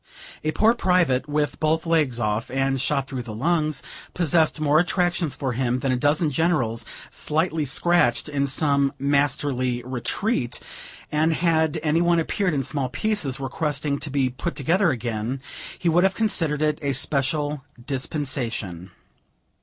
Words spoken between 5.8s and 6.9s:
a dozen generals,